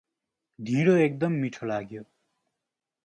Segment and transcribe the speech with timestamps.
[0.59, 2.01] ढिडो एकदम मिठो लाग्यो।